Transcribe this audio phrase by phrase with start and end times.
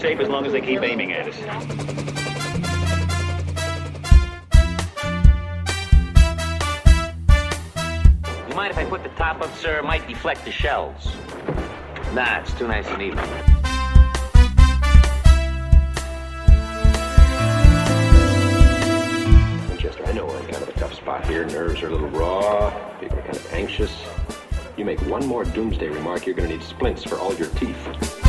[0.00, 1.38] safe as long as they keep aiming at us.
[8.48, 9.78] You mind if I put the top up, sir?
[9.78, 11.14] It might deflect the shells.
[12.14, 13.18] Nah, it's too nice and even.
[19.68, 21.44] Winchester, I know we're in kind of a tough spot here.
[21.44, 22.70] Nerves are a little raw.
[23.00, 23.94] People are kind of anxious.
[24.78, 28.19] You make one more doomsday remark, you're going to need splints for all your teeth.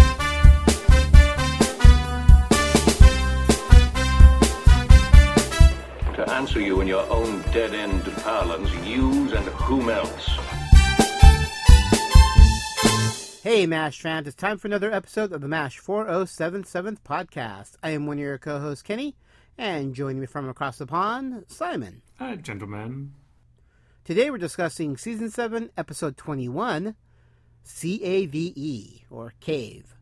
[6.62, 10.30] To you in your own dead-end parlance, use and whom else?
[13.42, 17.78] Hey, MASH fans, it's time for another episode of the MASH 4077th podcast.
[17.82, 19.16] I am one of your co hosts, Kenny,
[19.58, 22.04] and joining me from across the pond, Simon.
[22.20, 23.14] Uh, gentlemen.
[24.04, 26.96] Today we're discussing Season 7, Episode 21,
[27.66, 29.96] CAVE, or CAVE.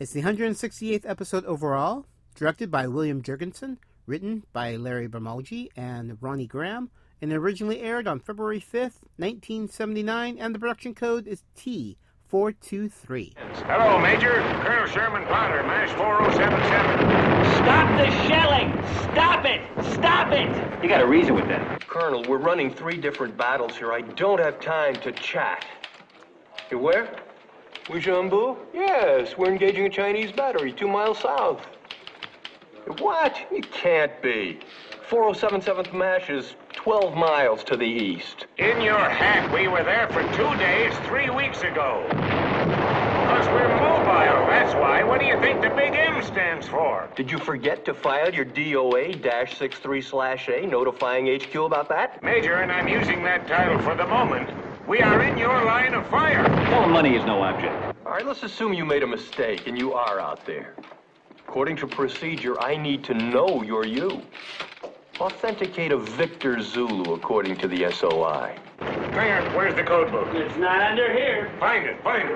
[0.00, 3.76] It's the 168th episode overall, directed by William Jurgensen,
[4.08, 10.54] written by Larry Balmagia and Ronny Graham, and originally aired on February 5th, 1979, and
[10.54, 13.34] the production code is T423.
[13.66, 14.40] Hello, Major.
[14.64, 17.18] Colonel Sherman Potter, MASH 4077.
[17.56, 18.72] Stop the shelling!
[19.12, 19.60] Stop it!
[19.92, 20.82] Stop it!
[20.82, 21.86] You got a reason with that.
[21.86, 23.92] Colonel, we're running three different battles here.
[23.92, 25.66] I don't have time to chat.
[26.70, 27.20] You where?
[27.86, 28.56] Uijeongbu?
[28.72, 31.66] Yes, we're engaging a Chinese battery two miles south.
[32.96, 33.36] What?
[33.50, 34.60] It can't be.
[35.10, 38.46] 4077th MASH is 12 miles to the east.
[38.56, 42.06] In your hat, we were there for two days three weeks ago.
[42.08, 45.04] Because we're mobile, that's why.
[45.04, 47.10] What do you think the big M stands for?
[47.14, 52.22] Did you forget to file your DOA-63-A notifying HQ about that?
[52.22, 54.48] Major, and I'm using that title for the moment.
[54.88, 56.42] We are in your line of fire.
[56.42, 57.94] Tell them money is no object.
[58.06, 60.74] All right, let's assume you made a mistake and you are out there.
[61.48, 64.20] According to procedure, I need to know you're you.
[65.18, 68.54] Authenticate a Victor Zulu according to the SOI.
[68.76, 70.28] Stringer, where's the code book?
[70.34, 71.50] It's not under here.
[71.58, 72.34] Find it, find it.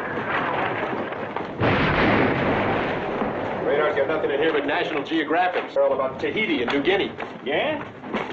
[3.67, 5.75] Radar's got nothing in here but National Geographic.
[5.75, 7.13] They're all about Tahiti and New Guinea.
[7.45, 7.85] Yeah?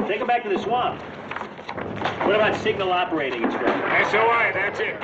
[0.07, 1.01] Take them back to the swamp.
[2.21, 4.05] What about signal operating instructor?
[4.11, 4.97] SOI, that's it.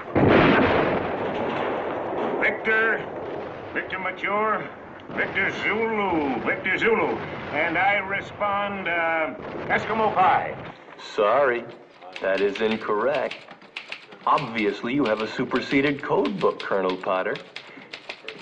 [2.40, 3.06] Victor,
[3.74, 4.70] Victor Mature,
[5.16, 7.20] Victor Zulu, Victor Zulu.
[7.54, 9.36] And I respond, uh,
[9.70, 10.56] Eskimo Pie.
[11.16, 11.64] Sorry,
[12.22, 13.36] that is incorrect.
[14.26, 17.36] Obviously, you have a superseded code book, Colonel Potter.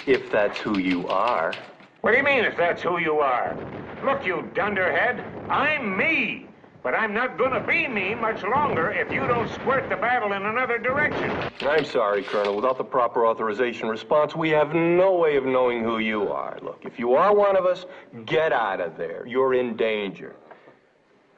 [0.08, 1.54] If that's who you are.
[2.02, 3.58] What do you mean if that's who you are?
[4.02, 6.53] Look, you dunderhead, I'm me.
[6.84, 10.46] But I'm not gonna be me much longer if you don't squirt the battle in
[10.46, 11.32] another direction.
[11.62, 12.58] I'm sorry, Colonel.
[12.58, 16.60] Without the proper authorization response, we have no way of knowing who you are.
[16.62, 17.86] Look, if you are one of us,
[18.26, 19.26] get out of there.
[19.26, 20.36] You're in danger.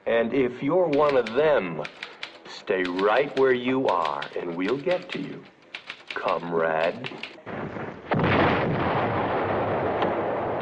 [0.08, 1.84] And if you're one of them,
[2.50, 5.44] stay right where you are, and we'll get to you,
[6.16, 7.08] comrade.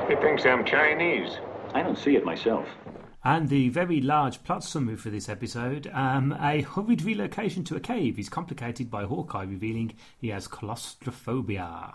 [0.10, 1.38] He thinks I'm Chinese.
[1.74, 2.68] I don't see it myself.
[3.26, 7.80] And the very large plot summary for this episode um, a hurried relocation to a
[7.80, 11.94] cave is complicated by Hawkeye revealing he has claustrophobia.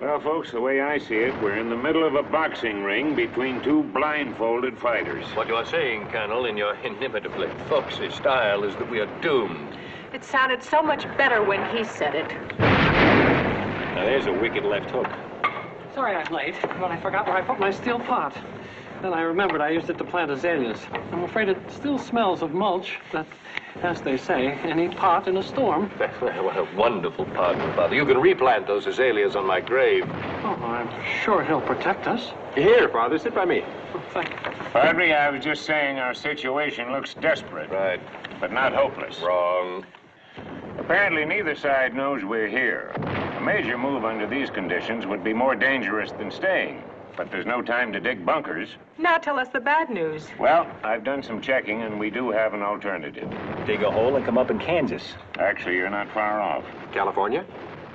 [0.00, 3.14] Well, folks, the way I see it, we're in the middle of a boxing ring
[3.14, 5.26] between two blindfolded fighters.
[5.36, 9.76] What you are saying, Colonel, in your inimitably folksy style, is that we are doomed.
[10.14, 12.58] It sounded so much better when he said it.
[12.58, 15.08] Now there's a wicked left hook.
[15.94, 18.34] Sorry I'm late, but I forgot where I put my steel pot.
[19.02, 20.78] Then I remembered I used it to plant azaleas.
[21.12, 23.26] I'm afraid it still smells of mulch, but
[23.82, 25.88] as they say, any pot in a storm.
[26.18, 27.94] what a wonderful partner, Father.
[27.94, 30.04] You can replant those azaleas on my grave.
[30.44, 30.90] Oh, I'm
[31.24, 32.32] sure he'll protect us.
[32.54, 33.62] Here, Father, sit by me.
[33.94, 34.36] Oh, thank you.
[34.72, 38.00] Padre, I was just saying our situation looks desperate, Right.
[38.38, 39.18] but not hopeless.
[39.22, 39.86] Wrong.
[40.78, 42.92] Apparently, neither side knows we're here.
[42.96, 46.82] A major move under these conditions would be more dangerous than staying.
[47.16, 48.68] But there's no time to dig bunkers.
[48.98, 50.28] Now tell us the bad news.
[50.38, 53.28] Well, I've done some checking, and we do have an alternative.
[53.66, 55.14] Dig a hole and come up in Kansas.
[55.38, 56.64] Actually, you're not far off.
[56.92, 57.44] California?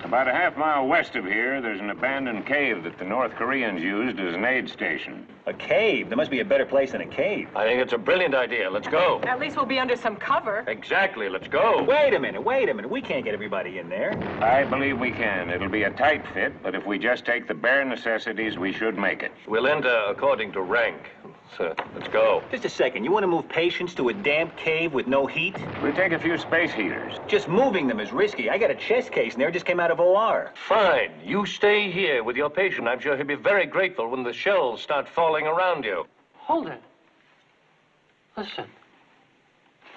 [0.05, 3.81] About a half mile west of here, there's an abandoned cave that the North Koreans
[3.81, 5.25] used as an aid station.
[5.47, 6.09] A cave.
[6.09, 7.49] There must be a better place than a cave.
[7.55, 8.69] I think it's a brilliant idea.
[8.69, 9.19] Let's go.
[9.23, 10.63] At least we'll be under some cover.
[10.67, 11.27] Exactly.
[11.27, 11.81] Let's go.
[11.81, 12.91] Wait a minute, wait a minute.
[12.91, 14.11] We can't get everybody in there.
[14.43, 15.49] I believe we can.
[15.49, 18.99] It'll be a tight fit, but if we just take the bare necessities, we should
[18.99, 19.31] make it.
[19.47, 21.01] We'll enter according to rank.
[21.57, 22.43] Sir, let's go.
[22.51, 23.05] Just a second.
[23.05, 25.55] You want to move patients to a damp cave with no heat?
[25.81, 27.13] We take a few space heaters.
[27.27, 28.49] Just moving them is risky.
[28.49, 29.51] I got a chest case in there.
[29.51, 30.51] Just came out of OR.
[30.67, 31.11] Fine.
[31.23, 32.87] You stay here with your patient.
[32.87, 36.05] I'm sure he'll be very grateful when the shells start falling around you.
[36.33, 36.81] Hold it.
[38.35, 38.65] Listen.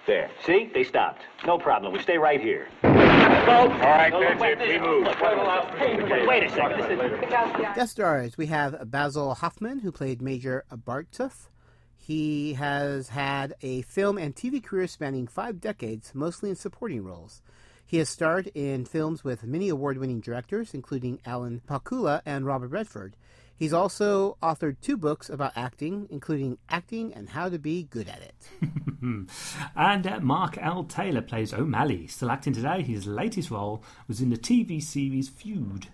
[0.06, 0.30] There.
[0.46, 0.70] See?
[0.72, 1.22] They stopped.
[1.44, 1.92] No problem.
[1.92, 2.68] We stay right here.
[3.08, 4.58] All right, that's it.
[4.58, 5.04] We move.
[5.04, 7.74] look, wait, wait, wait a second.
[7.74, 11.48] Guest stars, we have Basil Hoffman, who played Major Bartuf.
[11.96, 17.42] He has had a film and TV career spanning five decades, mostly in supporting roles.
[17.86, 22.68] He has starred in films with many award winning directors, including Alan Pakula and Robert
[22.68, 23.16] Redford.
[23.58, 28.22] He's also authored two books about acting, including Acting and How to Be Good at
[28.22, 28.34] It.
[29.76, 30.84] And uh, Mark L.
[30.84, 32.82] Taylor plays O'Malley, still acting today.
[32.82, 35.86] His latest role was in the TV series Feud.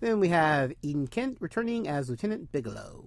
[0.00, 3.04] Then we have Enid Kent returning as Lieutenant Bigelow.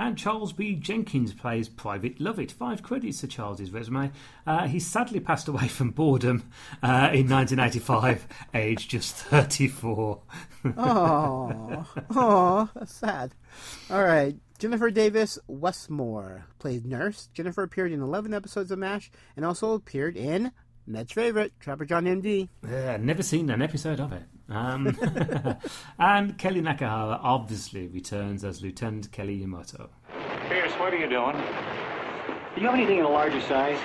[0.00, 0.76] And Charles B.
[0.76, 2.50] Jenkins plays Private Lovett.
[2.50, 4.10] Five credits to Charles's resume.
[4.46, 6.50] Uh, he sadly passed away from boredom
[6.82, 10.22] uh, in 1985, aged just 34.
[10.78, 11.86] Oh,
[12.16, 13.34] oh, that's sad.
[13.90, 14.36] All right.
[14.58, 17.28] Jennifer Davis Westmore played Nurse.
[17.34, 20.50] Jennifer appeared in 11 episodes of MASH and also appeared in
[20.86, 22.48] Ned's favorite, Trapper John MD.
[22.68, 24.22] Yeah, never seen an episode of it.
[24.48, 24.86] Um,
[25.98, 29.90] and Kellye Nakahara obviously returns as Lieutenant Kellye Yamato.
[30.48, 31.36] Pierce, what are you doing?
[32.54, 33.78] Do you have anything in a larger size?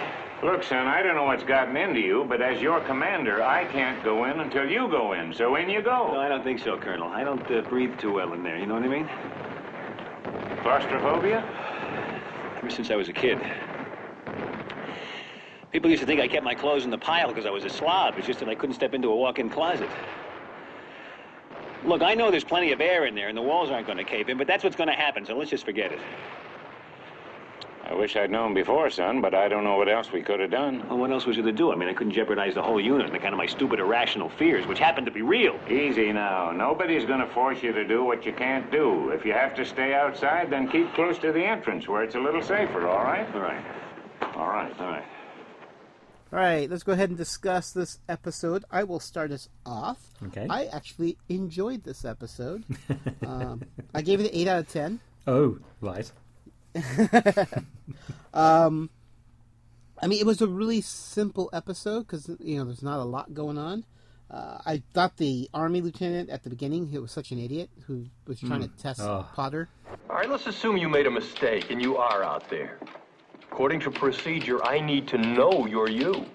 [0.43, 4.03] Look, son, I don't know what's gotten into you, but as your commander, I can't
[4.03, 5.33] go in until you go in.
[5.33, 5.83] So in you No,
[6.13, 6.19] go.
[6.19, 7.07] I don't think so, Colonel.
[7.07, 8.57] I don't uh, breathe too well in there.
[8.57, 9.07] You know what I mean?
[10.61, 11.43] Claustrophobia?
[12.57, 13.39] Ever since I was a kid.
[15.75, 17.69] People used to think I kept my clothes in the pile because I was a
[17.69, 18.13] slob.
[18.17, 19.89] It's just that I couldn't step into a walk-in closet.
[21.83, 24.05] Look, I know there's plenty of air in there and the walls aren't going to
[24.05, 25.99] cave in, but that's what's going to happen, so let's just forget it.
[27.83, 30.49] I wish I'd known before, son, but I don't know what else we could have
[30.49, 30.87] done.
[30.87, 31.73] Well, what else was there to do?
[31.73, 34.65] I mean, I couldn't jeopardize the whole unit on account of my stupid irrational fears,
[34.67, 35.59] which happened to be real.
[35.69, 36.51] Easy now.
[36.51, 39.09] Nobody's going to force you to do what you can't do.
[39.09, 42.19] If you have to stay outside, then keep close to the entrance where it's a
[42.21, 43.27] little safer, all right?
[43.35, 43.65] All right.
[44.37, 44.79] All right.
[44.79, 45.03] All right.
[46.35, 48.65] All right, let's go ahead and discuss this episode.
[48.69, 49.99] I will start us off.
[50.21, 50.45] Okay.
[50.49, 52.65] I actually enjoyed this episode.
[53.25, 54.99] um, I gave it an 8 out of 10.
[55.27, 56.11] Oh, right.
[58.33, 58.89] Um,
[60.01, 63.33] I mean, it was a really simple episode because you know there's not a lot
[63.33, 63.85] going on.
[64.29, 68.07] Uh, I thought the army lieutenant at the beginning who was such an idiot who
[68.27, 69.25] was trying to test Oh.
[69.35, 69.69] Potter.
[70.09, 72.77] All right, let's assume you made a mistake and you are out there.
[73.55, 76.25] According to procedure, I need to know you're you.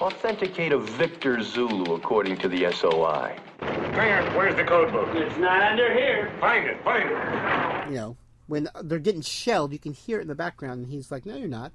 [0.00, 3.36] Authenticate a Victor Zulu according to the SOI.
[3.60, 5.10] Mayor, where's the code book?
[5.12, 6.32] It's not under here.
[6.40, 7.90] Find it, find it.
[7.90, 11.10] You know, when they're getting shelled, you can hear it in the background, and he's
[11.10, 11.72] like, "No, you're not."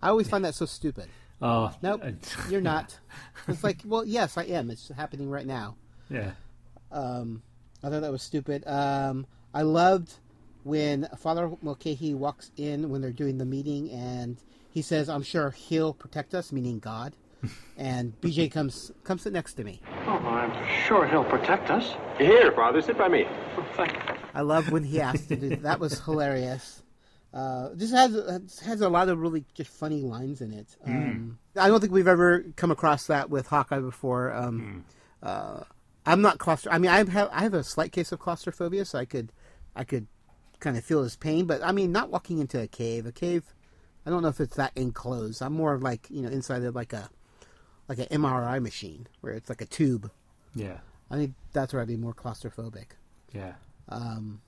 [0.00, 1.10] I always find that so stupid.
[1.42, 2.12] Oh, Nope, uh,
[2.48, 2.98] you're not.
[3.46, 4.70] It's like, well, yes, I am.
[4.70, 5.76] It's happening right now.
[6.08, 6.30] yeah.
[6.90, 7.42] Um,
[7.84, 8.66] I thought that was stupid.
[8.66, 10.14] Um, I loved
[10.68, 14.36] when Father Mulcahy walks in when they're doing the meeting and
[14.70, 17.16] he says, "I'm sure he'll protect us," meaning God.
[17.76, 19.80] and BJ comes comes sit next to me.
[20.06, 20.52] Oh, I'm
[20.86, 21.94] sure he'll protect us.
[22.18, 23.26] Here, Father, sit by me.
[23.74, 23.96] Thank
[24.34, 25.62] I love when he asked to do that.
[25.62, 26.82] That was hilarious.
[27.32, 30.76] Uh, this has it has a lot of really just funny lines in it.
[30.84, 34.32] Um, I don't think we've ever come across that with Hawkeye before.
[34.32, 34.84] Um,
[35.22, 35.62] uh,
[36.06, 36.68] I'm not claustro.
[36.70, 39.32] I mean, I have I have a slight case of claustrophobia, so I could
[39.76, 40.06] I could
[40.60, 41.46] kind of feel his pain.
[41.46, 43.06] But I mean, not walking into a cave.
[43.06, 43.44] A cave.
[44.06, 45.42] I don't know if it's that enclosed.
[45.42, 47.10] I'm more like you know inside of like a
[47.88, 50.10] like an MRI machine where it's like a tube.
[50.54, 50.78] Yeah.
[51.10, 52.88] I think that's where I'd be more claustrophobic.
[53.32, 53.54] Yeah.
[53.88, 54.42] Um,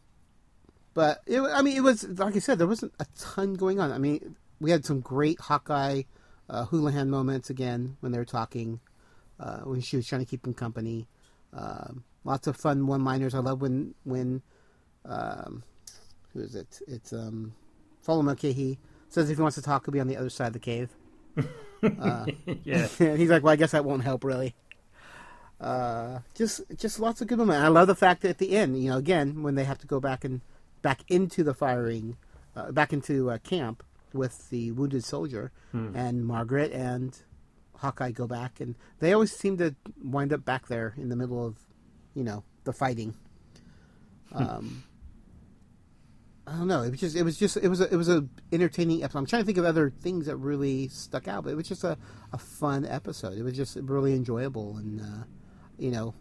[0.92, 3.92] but it, I mean, it was like I said, there wasn't a ton going on.
[3.92, 6.02] I mean, we had some great Hawkeye,
[6.48, 8.80] uh, Houlihan moments again when they were talking,
[9.38, 11.08] uh, when she was trying to keep him company.
[11.52, 13.34] Um, lots of fun one-liners.
[13.34, 14.42] I love when when
[15.06, 15.62] um,
[16.32, 16.80] who is it?
[16.86, 17.54] It's um,
[18.00, 20.52] Follow Mulcahy says if he wants to talk, he'll be on the other side of
[20.54, 20.90] the cave.
[21.82, 22.26] Uh,
[22.62, 22.86] Yeah.
[23.16, 24.54] he's like, "Well, I guess that won't help, really."
[25.58, 27.62] Uh, just, just lots of good moments.
[27.64, 29.86] I love the fact that at the end, you know, again when they have to
[29.86, 30.42] go back and
[30.82, 32.16] back into the firing,
[32.54, 33.82] uh, back into uh, camp
[34.12, 37.16] with the wounded soldier, and Margaret and
[37.76, 41.46] Hawkeye go back, and they always seem to wind up back there in the middle
[41.46, 41.56] of,
[42.14, 43.14] you know, the fighting.
[44.32, 44.84] Um,
[46.50, 46.82] I don't know.
[46.82, 49.18] It was just, it was just, it was, a, it was a entertaining episode.
[49.20, 51.84] I'm trying to think of other things that really stuck out, but it was just
[51.84, 51.96] a,
[52.32, 53.38] a fun episode.
[53.38, 55.24] It was just really enjoyable, and uh,
[55.78, 56.12] you know,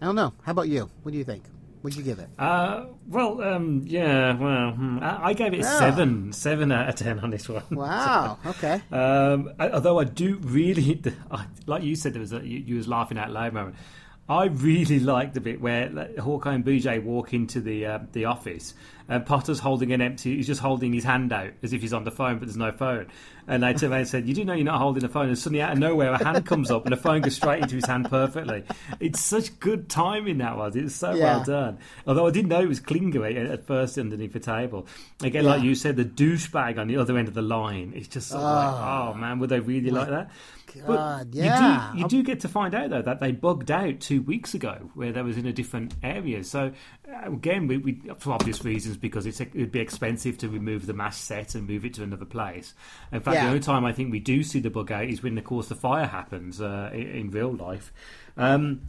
[0.00, 0.32] I don't know.
[0.42, 0.88] How about you?
[1.02, 1.44] What do you think?
[1.82, 2.30] Would you give it?
[2.38, 5.78] Uh, well, um, yeah, well, hmm, I, I gave it a Yeah.
[5.78, 7.62] seven, seven out of ten on this one.
[7.70, 8.38] Wow.
[8.46, 8.80] Okay.
[8.90, 12.76] Um, I- although I do really, I- like you said, there was a, you, you
[12.76, 13.76] was laughing out loud moment.
[14.26, 18.24] I really liked the bit where like, Hawkeye and BJ walk into the uh, the
[18.24, 18.72] office,
[19.08, 20.36] and Potter's holding an empty.
[20.36, 22.72] He's just holding his hand out as if he's on the phone, but there's no
[22.72, 23.06] phone.
[23.46, 25.38] And they turned around and said, "You do know you're not holding a phone." And
[25.38, 27.84] suddenly, out of nowhere, a hand comes up, and the phone goes straight into his
[27.84, 28.64] hand perfectly.
[29.00, 30.74] It's such good timing that was.
[30.76, 31.36] It was so Yeah.
[31.36, 31.78] well done.
[32.06, 34.86] Although I didn't know it was Klinger at first underneath the table.
[35.22, 37.92] Again, like you said, the douchebag on the other end of the line.
[37.94, 40.30] It's just sort of like, oh man, would they really like that?
[40.86, 41.90] God, you yeah.
[41.92, 44.90] do, you do get to find out though that they bugged out two weeks ago,
[44.94, 46.42] where they was in a different area.
[46.42, 46.72] So
[47.08, 50.92] uh, again, we, we for obvious reasons because it's it'd be expensive to remove the
[50.94, 52.74] mass set and move it to another place.
[53.12, 53.42] In fact, Yeah.
[53.44, 55.68] the only time I think we do see the bug out is when, of course,
[55.68, 57.92] the fire happens uh, in, in real life.
[58.36, 58.82] Um,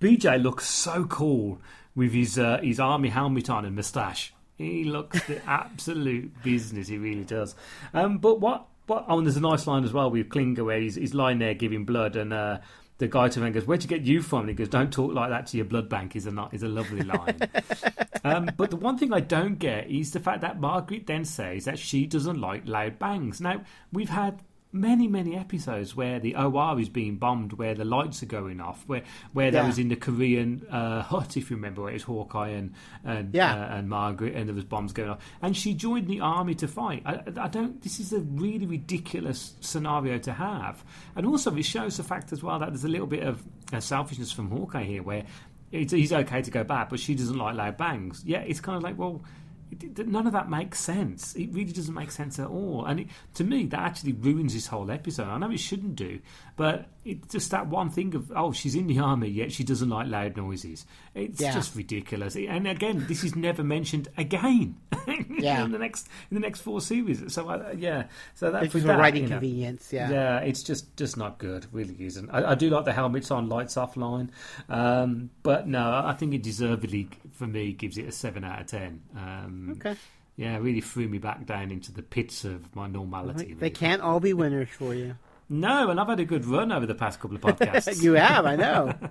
[0.00, 1.60] BJ looks so cool
[1.94, 4.32] with his uh, his army helmet on and moustache.
[4.56, 6.88] He looks the absolute business.
[6.88, 7.54] He really does.
[7.94, 8.66] Um, but what?
[8.86, 9.04] What?
[9.08, 11.52] Oh, and there's a nice line as well with Klinger where he's, he's lying there
[11.54, 12.58] giving blood, and uh,
[12.98, 15.14] the guy to him goes, "Where'd you get you from?" And he goes, "Don't talk
[15.14, 17.38] like that to your blood bank." Is a is a lovely line.
[18.24, 21.64] um, but the one thing I don't get is the fact that Margaret then says
[21.64, 23.40] that she doesn't like loud bangs.
[23.40, 23.62] Now
[23.92, 28.26] we've had many many episodes where the OR is being bombed, where the lights are
[28.26, 29.66] going off, where where there Yeah.
[29.68, 33.34] was in the Korean uh, hut, if you remember, where it was Hawkeye and and
[33.34, 33.54] Yeah.
[33.54, 36.68] uh, and Margaret, and there was bombs going off, and she joined the army to
[36.68, 37.02] fight.
[37.06, 37.80] I, I don't.
[37.82, 40.84] This is a really ridiculous scenario to have,
[41.16, 43.80] and also it shows the fact as well that there's a little bit of uh,
[43.80, 45.24] selfishness from Hawkeye here, where
[45.72, 48.22] it's, he's okay to go back, but she doesn't like loud bangs.
[48.26, 49.22] Yeah, it's kind of like well.
[49.70, 51.34] It, none of that makes sense.
[51.36, 54.66] It really doesn't make sense at all, and it, to me, that actually ruins this
[54.66, 55.28] whole episode.
[55.28, 56.20] I know it shouldn't do,
[56.56, 59.88] but it's just that one thing of oh, she's in the army, yet she doesn't
[59.88, 60.86] like loud noises.
[61.14, 61.52] It's Yeah.
[61.54, 62.36] just ridiculous.
[62.36, 64.76] And again, this is never mentioned again.
[65.38, 65.64] Yeah.
[65.64, 67.32] in the next in the next four series.
[67.32, 69.90] So uh, yeah, so that It's with for that, writing you know, convenience.
[69.90, 70.10] Yeah.
[70.10, 71.66] yeah, it's just just not good.
[71.72, 72.28] Really isn't.
[72.30, 74.30] I, I do like the helmets on, lights off line,
[74.68, 78.66] um, but no, I think it deservedly for me gives it a seven out of
[78.66, 79.00] ten.
[79.16, 79.72] Um, Mm.
[79.72, 79.96] Okay.
[80.36, 83.54] Yeah, it really threw me back down into the pits of my normality.
[83.54, 85.16] They can't all be winners for you.
[85.48, 88.02] No, and I've had a good run over the past couple of podcasts.
[88.02, 88.94] you have, I know.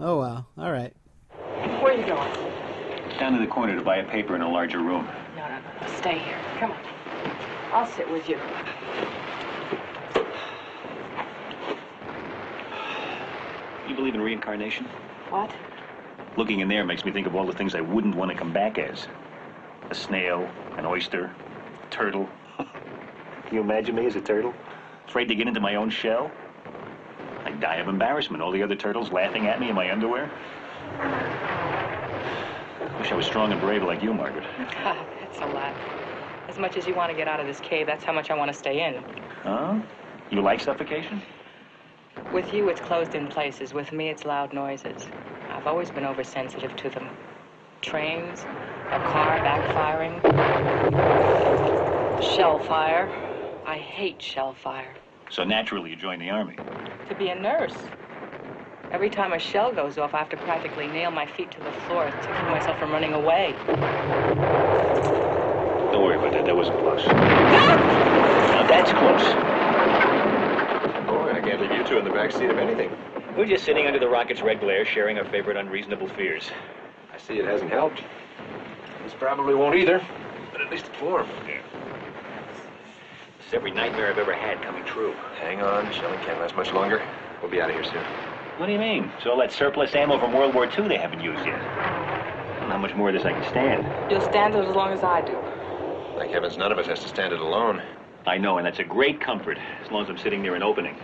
[0.00, 0.48] Oh well.
[0.58, 0.92] All right.
[1.30, 2.32] Where are you going?
[3.20, 5.06] Down to the corner to buy a paper in a larger room.
[5.36, 5.96] No, no, no, no.
[5.98, 6.40] Stay here.
[6.58, 6.78] Come on.
[7.72, 8.36] I'll sit with you.
[13.88, 14.86] You believe in reincarnation?
[15.28, 15.52] What?
[16.36, 18.52] Looking in there makes me think of all the things I wouldn't want to come
[18.52, 19.06] back as.
[19.90, 21.24] A snail, an oyster,
[21.82, 22.28] a turtle.
[22.56, 24.54] Can you imagine me as a turtle?
[25.06, 26.30] Afraid to get into my own shell?
[27.44, 28.42] I'd die of embarrassment.
[28.42, 30.30] All the other turtles laughing at me in my underwear.
[32.98, 34.44] Wish I was strong and brave like you, Margaret.
[34.84, 35.74] God, that's a lot.
[36.48, 38.34] As much as you want to get out of this cave, that's how much I
[38.34, 39.04] want to stay in.
[39.42, 39.80] Huh?
[40.30, 41.22] You like suffocation?
[42.32, 43.74] With you, it's closed in places.
[43.74, 45.06] With me, it's loud noises.
[45.50, 47.10] I've always been oversensitive to them.
[47.82, 48.46] Trains,
[48.92, 50.20] a car backfiring,
[52.22, 53.08] shell fire.
[53.66, 54.92] I hate shell fire.
[55.30, 56.56] So naturally you joined the army.
[57.08, 57.74] To be a nurse.
[58.92, 61.72] Every time a shell goes off, I have to practically nail my feet to the
[61.86, 63.54] floor to keep myself from running away.
[65.90, 66.44] Don't worry about that.
[66.44, 67.02] That wasn't close.
[67.06, 69.22] Now that's close.
[71.06, 72.90] Boy, I can't leave you two in the back seat of anything.
[73.38, 76.50] We're just sitting under the rocket's red glare, sharing our favorite unreasonable fears.
[77.10, 78.02] I see it hasn't helped.
[79.12, 80.00] This probably won't either,
[80.52, 81.28] but at least it's warm.
[83.44, 85.12] It's every nightmare I've ever had coming true.
[85.38, 87.02] Hang on, Shelley can't last much longer.
[87.42, 88.02] We'll be out of here soon.
[88.56, 89.12] What do you mean?
[89.18, 91.60] It's all that surplus ammo from World War II they haven't used yet.
[91.60, 94.10] I don't know how much more of this I can stand.
[94.10, 95.36] You'll stand it as long as I do.
[96.16, 97.82] Thank heavens none of us has to stand it alone.
[98.26, 100.96] I know, and that's a great comfort, as long as I'm sitting near an opening.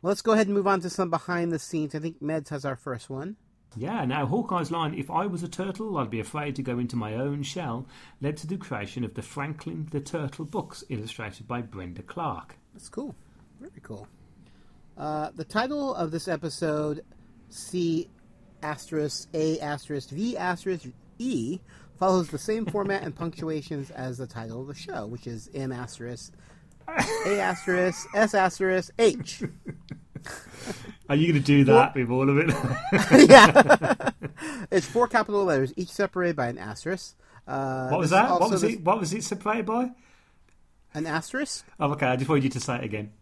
[0.00, 1.96] Well, let's go ahead and move on to some behind the scenes.
[1.96, 3.34] I think Meds has our first one.
[3.76, 6.96] Yeah, now Hawkeye's line, if I was a turtle, I'd be afraid to go into
[6.96, 7.86] my own shell,
[8.20, 12.56] led to the creation of the Franklin the Turtle books, illustrated by Brenda Clark.
[12.72, 13.14] That's cool.
[13.60, 14.08] Very cool.
[14.96, 17.04] Uh, the title of this episode,
[17.50, 18.08] C
[18.62, 20.86] asterisk A asterisk V asterisk
[21.18, 21.60] E,
[21.98, 25.72] follows the same format and punctuations as the title of the show, which is M
[25.72, 26.32] asterisk
[27.26, 29.44] A asterisk S asterisk H.
[31.08, 32.50] Are you going to do that with all of it?
[33.28, 34.10] yeah.
[34.70, 37.16] it's four capital letters, each separated by an asterisk.
[37.46, 38.30] Uh, what was that?
[38.30, 38.84] What was the- it?
[38.84, 39.90] What was it separated by?
[40.94, 41.64] An asterisk?
[41.78, 42.06] Oh, okay.
[42.06, 43.12] I just wanted you to say it again.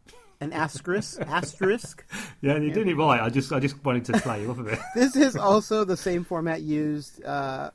[0.40, 1.20] an asterisk.
[1.26, 2.04] asterisk.
[2.40, 3.20] Yeah, you did it right.
[3.20, 4.78] I just I just wanted to play you off a bit.
[4.94, 7.70] This is also the same format used uh,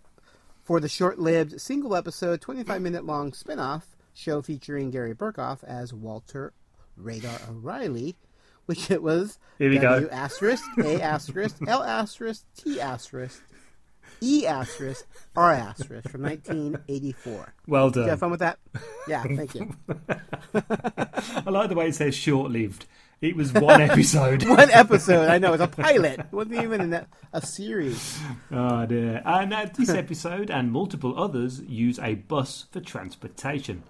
[0.64, 6.54] for the short-lived single episode, 25-minute long spin-off show featuring Gary Burghoff as Walter
[6.98, 8.16] Radar O'Reilly,
[8.72, 10.14] which it was Here we W go.
[10.14, 13.42] asterisk A asterisk L asterisk T asterisk
[14.22, 17.54] E asterisk R asterisk from 1984.
[17.68, 18.60] Well Did you have fun with that?
[19.08, 19.76] Yeah, thank you.
[20.54, 22.86] I like the way it says short-lived.
[23.20, 24.44] It was one episode.
[24.48, 26.20] One episode, I know, It was a pilot.
[26.20, 28.20] It wasn't even a, a series.
[28.52, 29.22] Oh dear.
[29.26, 33.84] And uh, this episode and multiple others use a bus for transportation.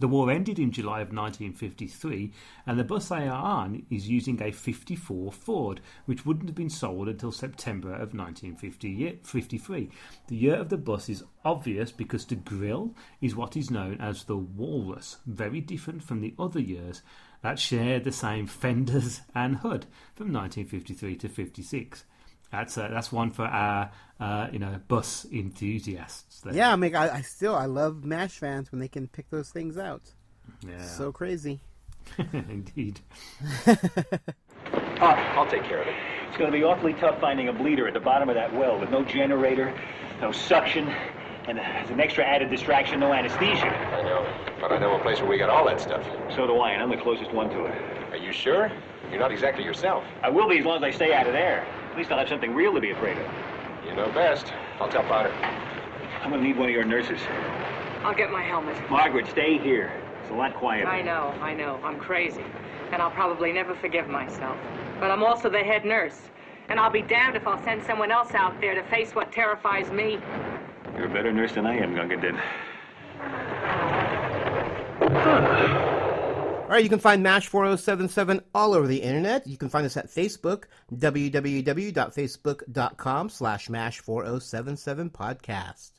[0.00, 2.32] The war ended in July of 1953,
[2.66, 7.30] and the bus on is using a 54 Ford, which wouldn't have been sold until
[7.30, 9.90] September of 1953.
[10.28, 14.24] The year of the bus is obvious because the grille is what is known as
[14.24, 17.02] the Walrus, very different from the other years
[17.42, 22.04] that share the same fenders and hood from 1953 to 56.
[22.52, 23.90] That's uh, that's one for our
[24.20, 26.40] uh, you know bus enthusiasts.
[26.42, 26.54] There.
[26.54, 29.48] Yeah, I mean, I, I still I love Mash fans when they can pick those
[29.50, 30.02] things out.
[30.68, 31.60] yeah, So crazy.
[32.32, 33.00] indeed.
[35.00, 35.94] I'll take care of it.
[36.28, 38.78] It's going to be awfully tough finding a bleeder at the bottom of that well
[38.78, 39.74] with no generator,
[40.20, 40.88] no suction,
[41.48, 43.66] and as an extra added distraction, no anesthesia.
[43.66, 44.26] I know,
[44.60, 46.04] but I know a place where we got all that stuff.
[46.34, 48.12] So do I, and I'm the closest one to it.
[48.12, 48.70] Are you sure?
[49.10, 50.04] You're not exactly yourself.
[50.22, 51.66] I will be as long as I stay out of there.
[51.92, 53.26] At least I'll have something real to be afraid of.
[53.86, 54.50] You know best.
[54.80, 55.30] I'll tell Potter.
[56.22, 57.20] I'm going to need one of your nurses.
[58.02, 58.74] I'll get my helmet.
[58.90, 59.92] Margaret, stay here.
[60.22, 60.88] It's a lot quieter.
[60.88, 61.78] I know, I know.
[61.84, 62.44] I'm crazy.
[62.92, 64.56] And I'll probably never forgive myself.
[65.00, 66.18] But I'm also the head nurse.
[66.70, 69.90] And I'll be damned if I'll send someone else out there to face what terrifies
[69.90, 70.18] me.
[70.96, 72.40] You're a better nurse than I am, Gunga Din.
[76.72, 79.46] All right, you can find MASH 4077 all over the internet.
[79.46, 85.90] You can find us at Facebook, www.facebook.com slash MASH 4077 podcast.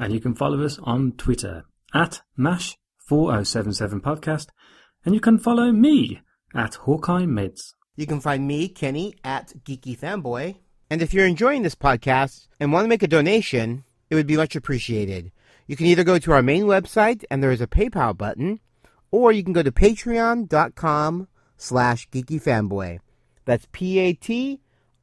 [0.00, 1.64] And you can follow us on Twitter
[1.94, 4.48] at MASH4077podcast.
[5.04, 7.76] And you can follow me at Hawkeye Mids.
[7.94, 10.56] You can find me, Kenny, at Geeky Fanboy.
[10.90, 14.36] And if you're enjoying this podcast and want to make a donation, it would be
[14.36, 15.30] much appreciated.
[15.68, 18.58] You can either go to our main website and there is a PayPal button,
[19.10, 22.98] or you can go to patreon.com slash geekyfanboy.
[23.44, 23.66] That's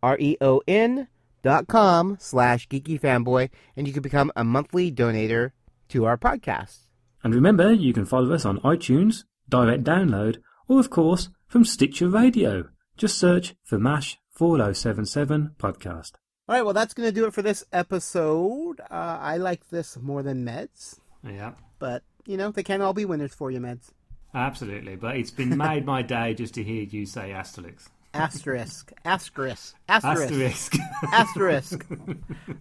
[0.04, 1.08] P-A-T-R-E-O-N
[1.42, 5.52] dot com slash geekyfanboy, and you can become a monthly donator
[5.90, 6.80] to our podcast.
[7.24, 10.38] And remember, you can follow us on iTunes, direct download,
[10.68, 12.70] or of course from Stitcher Radio.
[12.98, 16.14] Just search for MASH 4077 podcast.
[16.48, 18.82] All right, well, that's going to do it for this episode.
[18.82, 23.06] Uh, I like this more than Meds, Yeah, but, you know, they can't all be
[23.06, 23.90] winners for you, Meds.
[24.34, 24.96] absolutely.
[24.96, 27.88] But it's been made my day just to hear you say Asterix.
[28.16, 28.94] Asterisk.
[29.06, 29.76] Asterisk.
[29.90, 30.26] Asterisk.
[30.30, 30.76] Asterisk.
[31.12, 31.86] Asterisk.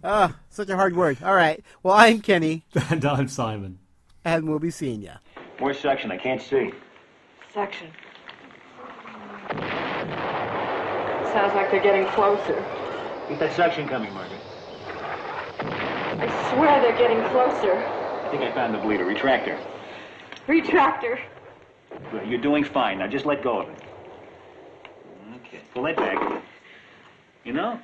[0.03, 1.19] Ah, such a hard word.
[1.23, 1.63] All right.
[1.83, 3.79] Well, I'm Kenny, and I'm Simon.
[4.25, 5.13] and we'll be seeing you.
[5.61, 6.11] More suction.
[6.11, 6.73] I can't see.
[7.53, 7.89] Section.
[11.33, 12.65] Sounds like they're getting closer.
[13.29, 14.41] Keep that suction coming, Margaret.
[15.61, 17.75] I swear they're getting closer.
[18.33, 19.05] I think I found the bleeder.
[19.05, 19.61] Retractor.
[20.49, 21.21] Retractor.
[22.11, 22.27] Good.
[22.27, 23.01] You're doing fine.
[23.01, 23.83] Now just let go of it.
[25.37, 25.61] Okay.
[25.75, 26.43] Pull that back.
[27.45, 27.79] You know,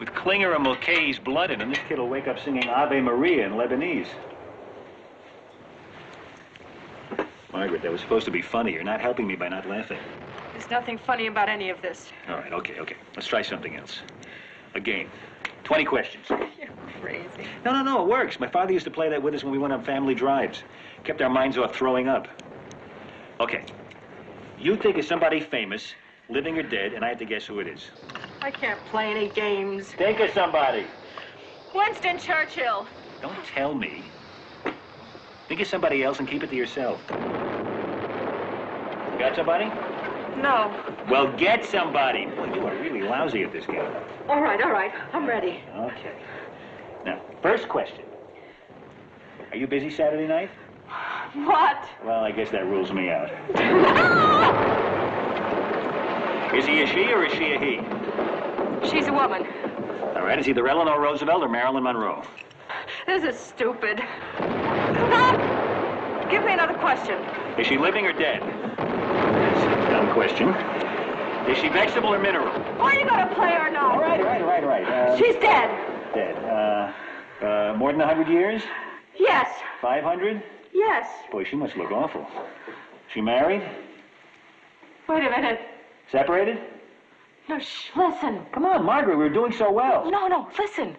[0.00, 3.44] with Klinger and Mulcahy's blood in him, this kid will wake up singing Ave Maria
[3.44, 4.08] in Lebanese.
[7.52, 8.72] Margaret, that was supposed to be funny.
[8.72, 9.98] You're not helping me by not laughing.
[10.52, 12.10] There's nothing funny about any of this.
[12.28, 12.96] All right, okay, okay.
[13.14, 13.98] Let's try something else.
[14.74, 15.08] A game.
[15.64, 16.26] 20 questions.
[16.30, 16.68] You're
[17.00, 17.48] crazy.
[17.64, 18.38] No, no, no, it works.
[18.40, 20.62] My father used to play that with us when we went on family drives.
[21.04, 22.28] Kept our minds off throwing up.
[23.40, 23.64] Okay.
[24.58, 25.94] You think of somebody famous,
[26.28, 27.90] living or dead, and I have to guess who it is.
[28.40, 29.88] I can't play any games.
[29.92, 30.86] Think of somebody.
[31.74, 32.86] Winston Churchill.
[33.20, 34.04] Don't tell me.
[35.48, 37.00] Think of somebody else and keep it to yourself.
[39.18, 39.70] Got somebody?
[40.36, 40.94] No.
[41.10, 42.26] Well, get somebody.
[42.26, 43.80] Boy, you are really lousy at this game.
[44.28, 44.92] All right, all right.
[45.12, 45.60] I'm ready.
[45.76, 46.12] Okay.
[47.04, 48.04] Now, first question.
[49.50, 50.50] Are you busy Saturday night?
[51.34, 51.88] What?
[52.04, 53.30] Well, I guess that rules me out.
[56.54, 57.80] Is he a she or is she a he?
[58.88, 59.44] She's a woman.
[60.14, 62.22] All right, is either Eleanor Roosevelt or Marilyn Monroe?
[63.06, 64.00] This is stupid.
[64.36, 66.30] Stop!
[66.30, 67.18] Give me another question.
[67.58, 68.40] Is she living or dead?
[70.14, 71.50] That's a dumb question.
[71.50, 72.48] Is she vegetable or mineral?
[72.80, 73.94] Are you gonna play or not?
[73.94, 74.86] All right, all right, all right, all right.
[74.86, 76.14] Uh, She's dead.
[76.14, 76.36] dead.
[76.44, 78.62] Uh, uh, more than a 100 years?
[79.18, 79.48] Yes.
[79.80, 80.42] 500?
[80.72, 81.06] Yes.
[81.30, 82.26] Boy, she must look awful.
[83.12, 83.62] She married?
[85.08, 85.60] Wait a minute.
[86.10, 86.58] Separated?
[87.48, 88.40] No, shh, listen.
[88.52, 90.10] Come on, Margaret, we were doing so well.
[90.10, 90.96] No, no, listen.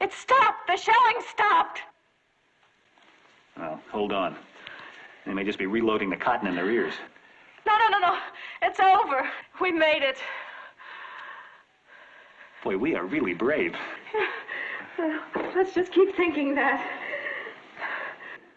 [0.00, 0.68] It stopped.
[0.68, 1.80] The shelling stopped.
[3.56, 4.36] Well, hold on.
[5.26, 6.94] They may just be reloading the cotton in their ears.
[7.66, 8.18] No, no, no, no.
[8.62, 9.28] It's over.
[9.60, 10.18] We made it.
[12.62, 13.74] Boy, we are really brave.
[14.98, 15.18] Uh,
[15.54, 16.90] let's just keep thinking that.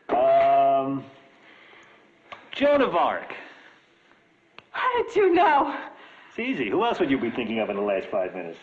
[0.10, 1.04] Um.
[2.52, 3.34] Joan of Arc.
[4.72, 5.78] How did you know?
[6.30, 6.70] It's easy.
[6.70, 8.58] Who else would you be thinking of in the last five minutes?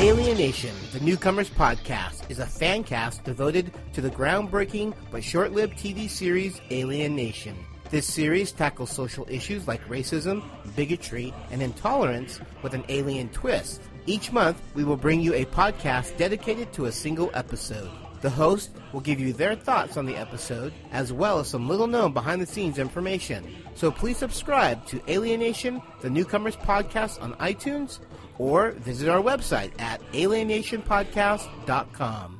[0.00, 5.74] Alienation, the Newcomers Podcast, is a fan cast devoted to the groundbreaking but short lived
[5.74, 7.54] TV series Alien Nation.
[7.90, 10.42] This series tackles social issues like racism,
[10.74, 13.82] bigotry, and intolerance with an alien twist.
[14.06, 17.90] Each month, we will bring you a podcast dedicated to a single episode.
[18.22, 21.86] The host will give you their thoughts on the episode, as well as some little
[21.86, 23.46] known behind the scenes information.
[23.74, 27.98] So please subscribe to Alienation, the Newcomers Podcast on iTunes,
[28.40, 32.39] or visit our website at alienationpodcast.com.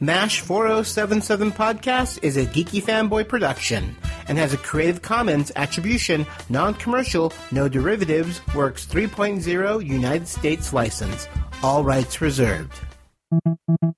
[0.00, 6.74] MASH 4077 Podcast is a geeky fanboy production and has a Creative Commons Attribution, Non
[6.74, 11.28] Commercial, No Derivatives, Works 3.0 United States license.
[11.62, 12.72] All rights reserved.